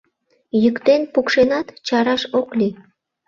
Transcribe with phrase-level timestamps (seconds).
[0.61, 2.73] Йӱктен-пукшенат чараш ок лий.